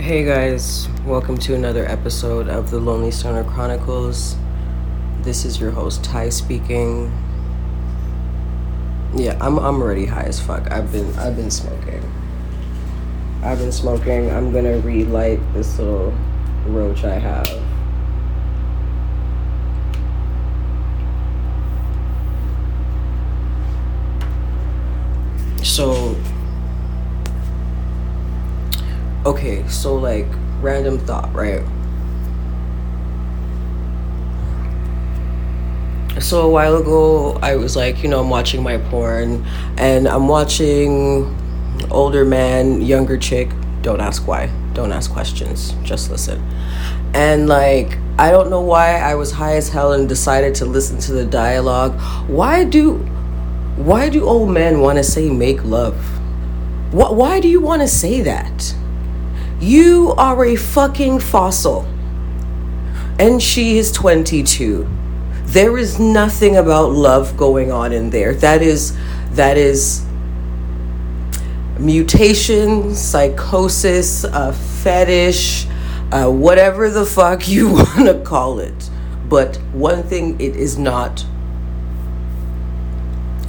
Hey 0.00 0.24
guys, 0.24 0.88
welcome 1.04 1.36
to 1.36 1.54
another 1.54 1.84
episode 1.84 2.48
of 2.48 2.70
the 2.70 2.78
Lonely 2.78 3.10
Stoner 3.10 3.44
Chronicles. 3.44 4.34
This 5.20 5.44
is 5.44 5.60
your 5.60 5.72
host 5.72 6.02
Ty 6.02 6.30
speaking. 6.30 7.12
Yeah, 9.14 9.36
I'm 9.42 9.58
I'm 9.58 9.82
already 9.82 10.06
high 10.06 10.22
as 10.22 10.40
fuck. 10.40 10.72
I've 10.72 10.90
been 10.90 11.14
I've 11.18 11.36
been 11.36 11.50
smoking. 11.50 12.02
I've 13.42 13.58
been 13.58 13.70
smoking. 13.70 14.30
I'm 14.30 14.50
gonna 14.54 14.78
relight 14.78 15.38
this 15.52 15.78
little 15.78 16.14
roach 16.64 17.04
I 17.04 17.18
have. 17.18 17.46
So 25.62 26.16
okay, 29.26 29.66
so 29.68 29.94
like 29.94 30.26
random 30.60 30.98
thought, 30.98 31.32
right? 31.34 31.62
So 36.20 36.42
a 36.42 36.50
while 36.50 36.76
ago, 36.76 37.38
I 37.42 37.56
was 37.56 37.76
like, 37.76 38.02
you 38.02 38.08
know, 38.08 38.20
I'm 38.20 38.28
watching 38.28 38.62
my 38.62 38.76
porn 38.76 39.44
and 39.78 40.06
I'm 40.06 40.28
watching 40.28 41.34
older 41.90 42.24
man, 42.24 42.82
younger 42.82 43.16
chick. 43.16 43.48
Don't 43.82 44.00
ask 44.00 44.26
why. 44.26 44.50
Don't 44.74 44.92
ask 44.92 45.10
questions. 45.10 45.72
Just 45.82 46.10
listen. 46.10 46.42
And 47.14 47.48
like, 47.48 47.96
I 48.18 48.30
don't 48.30 48.50
know 48.50 48.60
why 48.60 48.96
I 48.96 49.14
was 49.14 49.32
high 49.32 49.56
as 49.56 49.70
hell 49.70 49.94
and 49.94 50.08
decided 50.08 50.54
to 50.56 50.66
listen 50.66 50.98
to 51.00 51.12
the 51.12 51.24
dialogue. 51.24 51.98
Why 52.28 52.64
do 52.64 52.98
why 53.76 54.10
do 54.10 54.24
old 54.24 54.50
men 54.50 54.80
want 54.80 54.98
to 54.98 55.04
say 55.04 55.30
make 55.30 55.64
love? 55.64 55.96
Wh- 56.92 57.16
why 57.16 57.40
do 57.40 57.48
you 57.48 57.60
want 57.60 57.80
to 57.80 57.88
say 57.88 58.20
that? 58.20 58.74
You 59.60 60.14
are 60.16 60.44
a 60.46 60.56
fucking 60.56 61.20
fossil. 61.20 61.86
And 63.18 63.42
she 63.42 63.76
is 63.76 63.92
22. 63.92 64.88
There 65.44 65.76
is 65.76 65.98
nothing 65.98 66.56
about 66.56 66.92
love 66.92 67.36
going 67.36 67.70
on 67.70 67.92
in 67.92 68.08
there. 68.08 68.34
That 68.34 68.62
is 68.62 68.96
that 69.32 69.58
is 69.58 70.04
mutation, 71.78 72.94
psychosis, 72.94 74.24
a 74.24 74.52
fetish, 74.52 75.66
uh, 76.12 76.28
whatever 76.30 76.88
the 76.88 77.04
fuck 77.04 77.48
you 77.48 77.68
want 77.72 78.06
to 78.06 78.22
call 78.24 78.60
it. 78.60 78.90
But 79.28 79.56
one 79.72 80.02
thing 80.02 80.40
it 80.40 80.56
is 80.56 80.78
not 80.78 81.24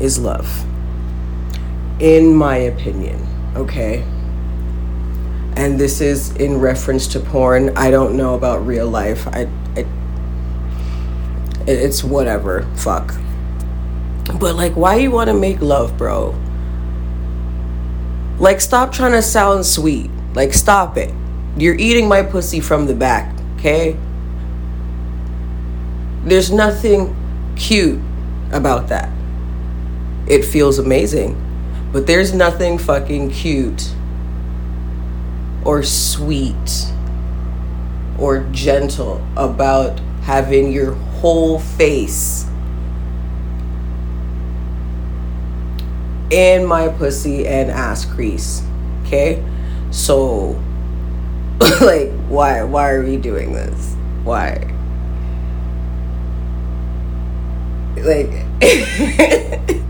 is 0.00 0.18
love. 0.18 0.64
In 2.00 2.34
my 2.34 2.56
opinion, 2.56 3.26
okay? 3.54 4.04
And 5.60 5.78
this 5.78 6.00
is 6.00 6.34
in 6.36 6.58
reference 6.58 7.06
to 7.06 7.20
porn. 7.20 7.76
I 7.76 7.90
don't 7.90 8.16
know 8.16 8.34
about 8.34 8.66
real 8.66 8.88
life. 8.88 9.28
I, 9.28 9.46
I 9.76 9.84
it's 11.66 12.02
whatever. 12.02 12.62
Fuck. 12.76 13.14
But 14.40 14.56
like, 14.56 14.72
why 14.72 14.96
you 14.96 15.10
want 15.10 15.28
to 15.28 15.34
make 15.34 15.60
love, 15.60 15.98
bro? 15.98 16.34
Like, 18.38 18.62
stop 18.62 18.90
trying 18.90 19.12
to 19.12 19.20
sound 19.20 19.66
sweet. 19.66 20.10
Like, 20.32 20.54
stop 20.54 20.96
it. 20.96 21.12
You're 21.58 21.76
eating 21.76 22.08
my 22.08 22.22
pussy 22.22 22.60
from 22.60 22.86
the 22.86 22.94
back, 22.94 23.38
okay? 23.58 23.98
There's 26.24 26.50
nothing 26.50 27.14
cute 27.56 28.00
about 28.50 28.88
that. 28.88 29.10
It 30.26 30.42
feels 30.42 30.78
amazing, 30.78 31.36
but 31.92 32.06
there's 32.06 32.32
nothing 32.32 32.78
fucking 32.78 33.32
cute 33.32 33.94
or 35.64 35.82
sweet 35.82 36.86
or 38.18 38.40
gentle 38.52 39.24
about 39.36 39.98
having 40.22 40.72
your 40.72 40.92
whole 40.92 41.58
face 41.58 42.46
in 46.30 46.64
my 46.64 46.88
pussy 46.88 47.46
and 47.46 47.70
ass 47.70 48.04
crease. 48.04 48.62
Okay? 49.04 49.44
So 49.90 50.60
like 51.80 52.10
why 52.28 52.62
why 52.62 52.90
are 52.90 53.02
we 53.02 53.16
doing 53.16 53.52
this? 53.52 53.94
Why? 54.24 54.66
Like 57.96 58.46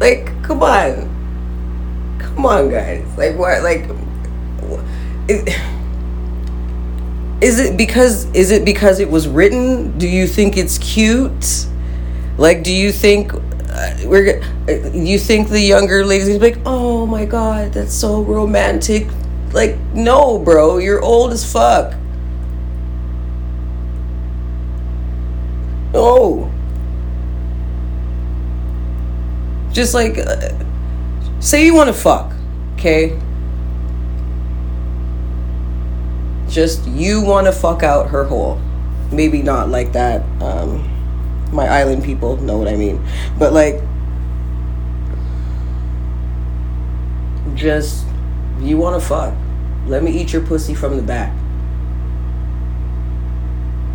Like, 0.00 0.30
come 0.48 0.62
on. 0.62 2.18
Come 2.18 2.46
on, 2.46 2.70
guys. 2.70 3.06
Like, 3.18 3.36
what? 3.36 3.62
Like, 3.62 3.84
is, 5.28 5.44
is 7.42 7.60
it 7.60 7.76
because 7.76 8.24
is 8.32 8.50
it 8.50 8.64
because 8.64 8.98
it 8.98 9.10
was 9.10 9.28
written? 9.28 9.96
Do 9.98 10.08
you 10.08 10.26
think 10.26 10.56
it's 10.56 10.78
cute? 10.78 11.66
Like, 12.38 12.62
do 12.62 12.72
you 12.72 12.90
think 12.92 13.34
uh, 13.34 13.96
we're 14.04 14.40
uh, 14.68 14.90
you 14.92 15.18
think 15.18 15.48
the 15.48 15.60
younger 15.60 16.04
ladies 16.04 16.40
like, 16.40 16.58
oh 16.64 17.04
my 17.04 17.26
god, 17.26 17.74
that's 17.74 17.94
so 17.94 18.22
romantic? 18.22 19.06
Like, 19.52 19.78
no, 19.92 20.38
bro, 20.38 20.78
you're 20.78 21.02
old 21.02 21.32
as 21.32 21.50
fuck. 21.50 21.94
No. 25.92 26.50
Just 29.78 29.94
like, 29.94 30.18
uh, 30.18 30.50
say 31.38 31.64
you 31.64 31.72
want 31.72 31.86
to 31.86 31.92
fuck, 31.92 32.32
okay? 32.74 33.16
Just 36.48 36.84
you 36.88 37.22
want 37.22 37.46
to 37.46 37.52
fuck 37.52 37.84
out 37.84 38.10
her 38.10 38.24
hole. 38.24 38.60
Maybe 39.12 39.40
not 39.40 39.68
like 39.68 39.92
that. 39.92 40.22
Um, 40.42 40.82
my 41.52 41.68
island 41.68 42.02
people 42.02 42.38
know 42.38 42.58
what 42.58 42.66
I 42.66 42.74
mean. 42.74 43.00
But 43.38 43.52
like, 43.52 43.80
just 47.54 48.04
you 48.58 48.78
want 48.78 49.00
to 49.00 49.08
fuck. 49.08 49.32
Let 49.86 50.02
me 50.02 50.10
eat 50.10 50.32
your 50.32 50.42
pussy 50.42 50.74
from 50.74 50.96
the 50.96 51.04
back. 51.04 51.32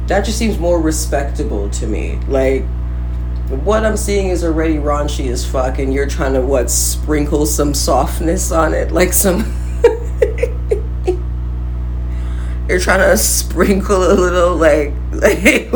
That 0.07 0.23
just 0.23 0.37
seems 0.37 0.57
more 0.57 0.79
respectable 0.79 1.69
to 1.71 1.87
me. 1.87 2.19
Like, 2.29 2.63
what 3.49 3.85
I'm 3.85 3.97
seeing 3.97 4.29
is 4.29 4.43
already 4.43 4.75
raunchy 4.75 5.29
as 5.29 5.45
fuck, 5.45 5.79
and 5.79 5.93
you're 5.93 6.07
trying 6.07 6.33
to 6.33 6.41
what 6.41 6.69
sprinkle 6.69 7.45
some 7.45 7.73
softness 7.73 8.51
on 8.51 8.73
it, 8.73 8.91
like 8.91 9.11
some. 9.13 9.39
you're 12.69 12.79
trying 12.79 13.01
to 13.01 13.17
sprinkle 13.17 14.03
a 14.11 14.13
little 14.13 14.55
like 14.55 14.93
like 15.11 15.71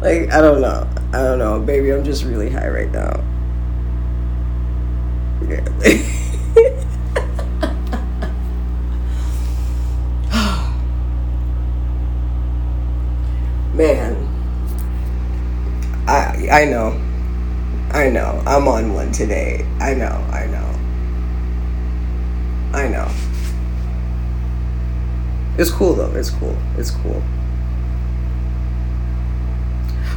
like 0.00 0.32
I 0.32 0.40
don't 0.40 0.60
know, 0.60 0.88
I 1.12 1.22
don't 1.22 1.38
know, 1.38 1.60
baby. 1.60 1.90
I'm 1.92 2.04
just 2.04 2.24
really 2.24 2.50
high 2.50 2.68
right 2.68 2.90
now. 2.90 3.22
Yeah. 5.50 5.64
Man 13.74 14.30
I 16.50 16.64
know. 16.64 17.00
I 17.92 18.10
know. 18.10 18.42
I'm 18.44 18.66
on 18.66 18.92
one 18.92 19.12
today. 19.12 19.64
I 19.80 19.94
know. 19.94 20.26
I 20.32 20.46
know. 20.46 20.70
I 22.72 22.88
know. 22.88 23.08
It's 25.58 25.70
cool 25.70 25.94
though. 25.94 26.12
It's 26.16 26.30
cool. 26.30 26.56
It's 26.76 26.90
cool. 26.90 27.22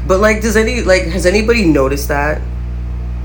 But 0.07 0.19
like 0.19 0.41
does 0.41 0.57
any 0.57 0.81
like 0.81 1.03
has 1.03 1.25
anybody 1.25 1.65
noticed 1.65 2.07
that? 2.07 2.41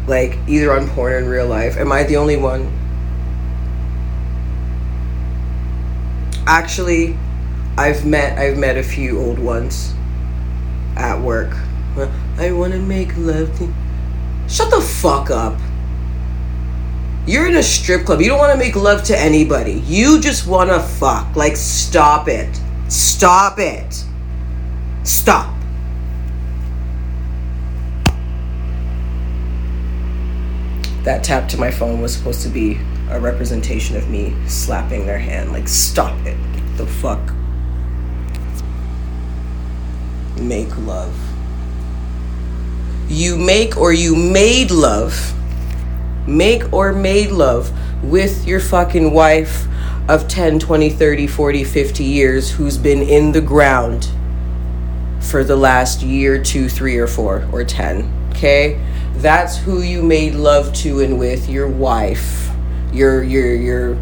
Like 0.07 0.39
either 0.47 0.73
on 0.73 0.89
porn 0.89 1.13
or 1.13 1.19
in 1.19 1.29
real 1.29 1.47
life? 1.47 1.77
Am 1.77 1.91
I 1.91 2.03
the 2.03 2.17
only 2.17 2.37
one? 2.37 2.73
Actually, 6.47 7.17
I've 7.77 8.05
met 8.05 8.39
I've 8.39 8.59
met 8.59 8.77
a 8.77 8.83
few 8.83 9.19
old 9.19 9.39
ones 9.39 9.95
at 10.97 11.21
work 11.21 11.55
I 12.39 12.53
want 12.53 12.73
to 12.73 12.79
make 12.79 13.17
love 13.17 13.57
to. 13.59 13.73
Shut 14.49 14.71
the 14.71 14.81
fuck 14.81 15.31
up. 15.31 15.59
You're 17.27 17.47
in 17.47 17.57
a 17.57 17.63
strip 17.63 18.07
club. 18.07 18.21
You 18.21 18.29
don't 18.29 18.39
want 18.39 18.53
to 18.53 18.59
make 18.59 18.75
love 18.75 19.05
to 19.05 19.19
anybody. 19.19 19.83
You 19.85 20.21
just 20.21 20.47
want 20.47 20.71
to 20.71 20.81
fuck. 20.81 21.37
Like, 21.37 21.57
stop 21.57 22.27
it. 22.29 22.49
Stop 22.89 23.59
it. 23.59 24.05
Stop. 25.03 25.55
That 31.03 31.23
tap 31.23 31.49
to 31.51 31.59
my 31.59 31.71
phone 31.71 32.01
was 32.01 32.15
supposed 32.15 32.43
to 32.43 32.49
be 32.49 32.79
a 33.11 33.21
representation 33.21 33.97
of 33.97 34.09
me 34.09 34.35
slapping 34.47 35.05
their 35.05 35.19
hand. 35.19 35.53
Like, 35.53 35.69
stop 35.69 36.17
it. 36.27 36.39
The 36.79 36.87
fuck? 36.87 37.21
Make 40.41 40.75
love 40.79 41.15
you 43.09 43.37
make 43.37 43.77
or 43.77 43.93
you 43.93 44.15
made 44.15 44.71
love 44.71 45.35
make 46.29 46.73
or 46.73 46.93
made 46.93 47.31
love 47.31 47.73
with 48.05 48.47
your 48.47 48.61
fucking 48.61 49.13
wife 49.13 49.67
of 50.09 50.29
10, 50.29 50.59
20, 50.59 50.91
30, 50.91 51.27
40, 51.27 51.65
50 51.65 52.05
years 52.05 52.51
who's 52.51 52.79
been 52.79 53.03
in 53.03 53.33
the 53.33 53.41
ground 53.41 54.09
for 55.21 55.43
the 55.43 55.57
last 55.57 56.03
year, 56.03 56.43
two, 56.43 56.69
three, 56.69 56.97
or 56.97 57.07
four, 57.07 57.47
or 57.53 57.65
10. 57.65 58.31
Okay? 58.31 58.83
That's 59.17 59.57
who 59.57 59.83
you 59.83 60.03
made 60.03 60.35
love 60.35 60.73
to 60.75 61.01
and 61.01 61.19
with 61.19 61.49
your 61.49 61.69
wife. 61.69 62.51
Your, 62.93 63.23
your, 63.23 63.55
your, 63.55 63.99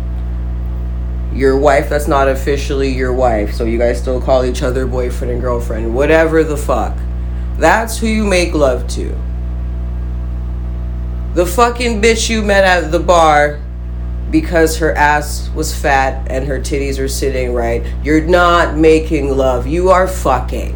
your 1.32 1.58
wife 1.58 1.88
that's 1.88 2.06
not 2.06 2.28
officially 2.28 2.92
your 2.92 3.12
wife. 3.12 3.54
So 3.54 3.64
you 3.64 3.78
guys 3.78 4.00
still 4.00 4.20
call 4.20 4.44
each 4.44 4.62
other 4.62 4.86
boyfriend 4.86 5.32
and 5.32 5.40
girlfriend. 5.40 5.94
Whatever 5.94 6.44
the 6.44 6.56
fuck. 6.56 6.96
That's 7.58 7.98
who 7.98 8.06
you 8.06 8.24
make 8.24 8.54
love 8.54 8.86
to. 8.88 9.16
The 11.34 11.46
fucking 11.46 12.00
bitch 12.00 12.30
you 12.30 12.42
met 12.42 12.64
at 12.64 12.90
the 12.92 12.98
bar 12.98 13.60
because 14.30 14.78
her 14.78 14.92
ass 14.94 15.50
was 15.54 15.74
fat 15.74 16.26
and 16.30 16.46
her 16.46 16.58
titties 16.58 16.98
were 16.98 17.08
sitting 17.08 17.52
right. 17.52 17.84
You're 18.02 18.22
not 18.24 18.76
making 18.76 19.36
love. 19.36 19.66
You 19.66 19.90
are 19.90 20.08
fucking. 20.08 20.74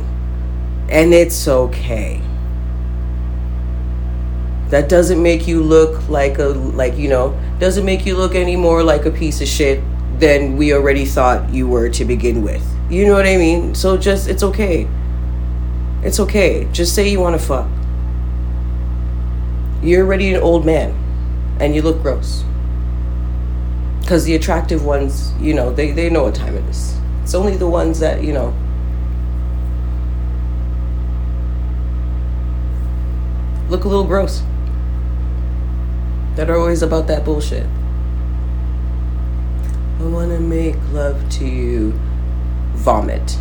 And 0.89 1.13
it's 1.13 1.49
okay. 1.49 2.21
That 4.69 4.89
doesn't 4.89 5.23
make 5.23 5.49
you 5.49 5.63
look 5.63 6.09
like 6.09 6.39
a 6.39 6.45
like 6.45 6.97
you 6.97 7.09
know, 7.09 7.39
doesn't 7.59 7.85
make 7.85 8.07
you 8.07 8.17
look 8.17 8.35
any 8.35 8.55
more 8.55 8.85
like 8.85 9.05
a 9.05 9.11
piece 9.11 9.41
of 9.41 9.49
shit 9.49 9.83
than 10.21 10.57
we 10.57 10.73
already 10.73 11.05
thought 11.05 11.53
you 11.53 11.67
were 11.67 11.89
to 11.89 12.05
begin 12.05 12.43
with. 12.43 12.65
You 12.89 13.07
know 13.07 13.15
what 13.15 13.27
I 13.27 13.37
mean? 13.37 13.75
So 13.75 13.97
just 13.97 14.29
it's 14.29 14.43
okay. 14.43 14.87
It's 16.03 16.19
okay. 16.21 16.67
Just 16.73 16.95
say 16.95 17.09
you 17.09 17.21
want 17.21 17.39
to 17.39 17.47
fuck. 17.47 17.69
You're 19.83 20.05
already 20.05 20.35
an 20.35 20.41
old 20.41 20.65
man 20.65 20.95
and 21.61 21.75
you 21.75 21.83
look 21.83 22.01
gross. 22.03 22.45
Because 24.01 24.25
the 24.25 24.35
attractive 24.35 24.85
ones, 24.85 25.33
you 25.41 25.55
know, 25.55 25.73
they, 25.73 25.93
they 25.93 26.11
know 26.11 26.25
what 26.25 26.35
time 26.35 26.57
it 26.57 26.65
is. 26.69 26.99
It's 27.23 27.35
only 27.35 27.57
the 27.57 27.69
ones 27.69 28.01
that, 28.01 28.25
you 28.25 28.33
know, 28.33 28.55
look 33.69 33.85
a 33.85 33.89
little 33.89 34.05
gross. 34.05 34.43
That 36.37 36.49
are 36.49 36.57
always 36.57 36.83
about 36.83 37.07
that 37.09 37.25
bullshit. 37.25 37.67
I 40.01 40.05
want 40.05 40.31
to 40.31 40.41
make 40.41 40.77
love 40.93 41.29
to 41.33 41.47
you. 41.47 41.93
Vomit. 42.75 43.37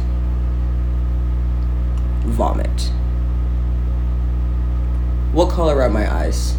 Vomit. 2.40 2.92
What 5.34 5.52
color 5.52 5.82
are 5.82 5.90
my 5.90 6.10
eyes? 6.12 6.56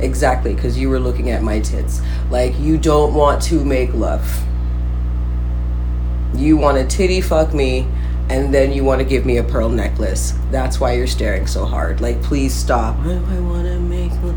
Exactly, 0.00 0.52
because 0.52 0.76
you 0.76 0.90
were 0.90 0.98
looking 0.98 1.30
at 1.30 1.44
my 1.44 1.60
tits. 1.60 2.00
Like, 2.28 2.58
you 2.58 2.76
don't 2.76 3.14
want 3.14 3.40
to 3.44 3.64
make 3.64 3.94
love. 3.94 4.26
You 6.34 6.56
want 6.56 6.76
to 6.76 6.96
titty 6.96 7.20
fuck 7.20 7.54
me, 7.54 7.86
and 8.28 8.52
then 8.52 8.72
you 8.72 8.82
want 8.82 8.98
to 9.00 9.04
give 9.04 9.24
me 9.24 9.36
a 9.36 9.44
pearl 9.44 9.68
necklace. 9.68 10.34
That's 10.50 10.80
why 10.80 10.94
you're 10.94 11.06
staring 11.06 11.46
so 11.46 11.64
hard. 11.64 12.00
Like, 12.00 12.20
please 12.20 12.52
stop. 12.52 12.96
I, 12.98 13.12
I 13.12 13.40
want 13.40 13.66
to 13.66 13.78
make 13.78 14.10
love. 14.22 14.36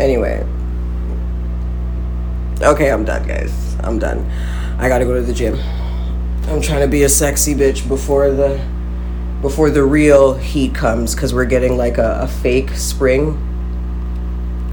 Anyway. 0.00 0.44
Okay, 2.60 2.90
I'm 2.90 3.04
done, 3.04 3.26
guys. 3.28 3.76
I'm 3.80 4.00
done. 4.00 4.28
I 4.80 4.88
gotta 4.88 5.04
go 5.04 5.14
to 5.14 5.22
the 5.22 5.32
gym. 5.32 5.56
I'm 6.46 6.60
trying 6.60 6.82
to 6.82 6.88
be 6.88 7.04
a 7.04 7.08
sexy 7.08 7.54
bitch 7.54 7.88
before 7.88 8.30
the 8.30 8.60
before 9.40 9.70
the 9.70 9.82
real 9.82 10.34
heat 10.34 10.74
comes 10.74 11.14
because 11.14 11.32
we're 11.32 11.46
getting 11.46 11.76
like 11.76 11.96
a, 11.96 12.20
a 12.22 12.28
fake 12.28 12.70
spring. 12.70 13.40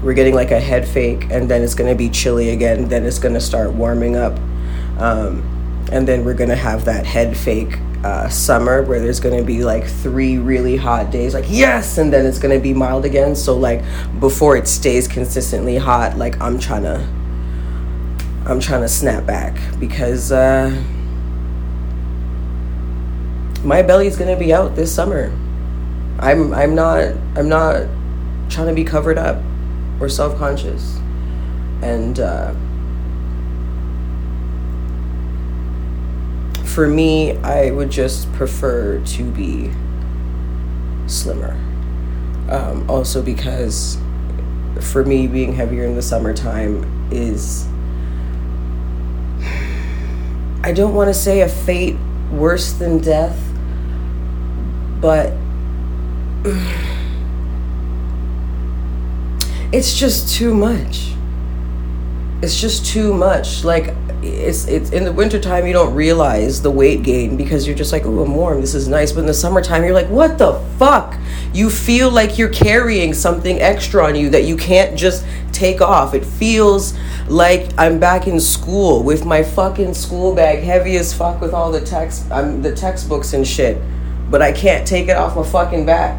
We're 0.02 0.12
getting 0.14 0.34
like 0.34 0.50
a 0.50 0.60
head 0.60 0.86
fake 0.86 1.28
and 1.30 1.50
then 1.50 1.62
it's 1.62 1.74
to 1.88 1.96
be 1.96 2.10
chilly 2.10 2.50
again 2.50 2.88
then 2.88 3.06
it's 3.06 3.18
to 3.34 3.40
start 3.40 3.72
warming 3.72 4.16
up 4.16 4.36
um, 4.98 5.42
and 5.92 6.06
then 6.08 6.24
we're 6.24 6.34
to 6.48 6.56
have 6.56 6.84
that 6.86 7.06
head 7.06 7.36
fake 7.36 7.78
uh, 8.04 8.28
summer 8.28 8.82
where 8.82 8.98
there's 8.98 9.20
to 9.38 9.44
be 9.44 9.62
like 9.64 9.84
three 9.84 10.38
really 10.38 10.76
hot 10.76 11.10
days 11.10 11.34
like 11.34 11.44
yes! 11.48 11.98
and 11.98 12.12
then 12.12 12.26
it's 12.26 12.38
to 12.56 12.62
be 12.62 12.74
mild 12.74 13.04
again. 13.04 13.34
So 13.34 13.56
like 13.56 13.82
before 14.20 14.56
it 14.56 14.68
stays 14.68 15.08
consistently 15.08 15.76
hot 15.76 16.18
like 16.18 16.40
i'm 16.40 16.58
trying 16.58 16.82
to 16.82 17.00
i'm 18.46 18.60
trying 18.60 18.82
to 18.82 18.88
snap 18.88 19.24
back 19.24 19.56
because 19.78 20.32
uh 20.32 20.70
my 23.64 23.82
belly's 23.82 24.16
gonna 24.16 24.36
be 24.36 24.52
out 24.52 24.74
this 24.74 24.94
summer. 24.94 25.32
I'm 26.18 26.52
I'm 26.52 26.74
not 26.74 27.14
I'm 27.36 27.48
not 27.48 27.86
trying 28.48 28.68
to 28.68 28.74
be 28.74 28.84
covered 28.84 29.18
up 29.18 29.42
or 30.00 30.08
self 30.08 30.36
conscious, 30.36 30.98
and 31.82 32.18
uh, 32.18 32.54
for 36.64 36.88
me, 36.88 37.36
I 37.38 37.70
would 37.70 37.90
just 37.90 38.32
prefer 38.32 38.98
to 38.98 39.30
be 39.30 39.70
slimmer. 41.06 41.52
Um, 42.50 42.88
also, 42.88 43.22
because 43.22 43.98
for 44.80 45.04
me, 45.04 45.26
being 45.26 45.52
heavier 45.52 45.84
in 45.84 45.94
the 45.94 46.02
summertime 46.02 47.10
is 47.12 47.66
I 50.64 50.72
don't 50.72 50.94
want 50.94 51.08
to 51.08 51.14
say 51.14 51.40
a 51.40 51.48
fate 51.48 51.96
worse 52.30 52.72
than 52.72 52.98
death 52.98 53.38
but 55.02 55.32
it's 59.72 59.98
just 59.98 60.34
too 60.34 60.54
much. 60.54 61.12
It's 62.40 62.58
just 62.58 62.86
too 62.86 63.12
much. 63.12 63.64
Like 63.64 63.94
it's 64.22 64.66
it's 64.68 64.90
in 64.90 65.04
the 65.04 65.12
wintertime 65.12 65.66
you 65.66 65.72
don't 65.72 65.94
realize 65.94 66.62
the 66.62 66.70
weight 66.70 67.02
gain 67.02 67.36
because 67.36 67.66
you're 67.66 67.76
just 67.76 67.92
like 67.92 68.06
oh 68.06 68.22
i'm 68.22 68.34
warm. 68.34 68.60
This 68.60 68.74
is 68.74 68.86
nice. 68.86 69.12
But 69.12 69.20
in 69.20 69.26
the 69.26 69.34
summertime 69.34 69.82
you're 69.82 69.92
like 69.92 70.08
what 70.08 70.38
the 70.38 70.54
fuck? 70.78 71.18
You 71.52 71.68
feel 71.68 72.10
like 72.10 72.38
you're 72.38 72.48
carrying 72.48 73.12
something 73.12 73.60
extra 73.60 74.06
on 74.06 74.14
you 74.14 74.30
that 74.30 74.44
you 74.44 74.56
can't 74.56 74.96
just 74.96 75.26
take 75.52 75.80
off. 75.80 76.14
It 76.14 76.24
feels 76.24 76.94
like 77.28 77.70
i'm 77.78 78.00
back 78.00 78.26
in 78.26 78.40
school 78.40 79.02
with 79.02 79.24
my 79.24 79.42
fucking 79.42 79.94
school 79.94 80.34
bag 80.34 80.58
heavy 80.58 80.96
as 80.96 81.14
fuck 81.14 81.40
with 81.40 81.54
all 81.54 81.70
the 81.70 81.80
text 81.80 82.30
i'm 82.32 82.60
the 82.60 82.74
textbooks 82.74 83.32
and 83.32 83.46
shit 83.46 83.80
but 84.32 84.40
I 84.40 84.50
can't 84.50 84.88
take 84.88 85.08
it 85.08 85.16
off 85.16 85.36
my 85.36 85.44
fucking 85.44 85.84
back. 85.84 86.18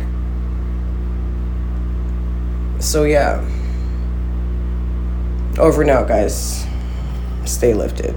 So, 2.79 3.05
yeah. 3.05 3.43
Over 5.57 5.81
and 5.81 5.89
out, 5.89 6.07
guys. 6.07 6.63
Stay 7.43 7.73
lifted. 7.73 8.15